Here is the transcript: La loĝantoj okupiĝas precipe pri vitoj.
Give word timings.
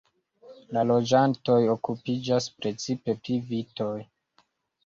La 0.77 0.83
loĝantoj 0.91 1.59
okupiĝas 1.75 2.47
precipe 2.65 3.19
pri 3.23 3.39
vitoj. 3.53 3.95